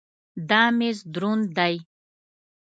[0.49, 1.75] دا مېز دروند دی.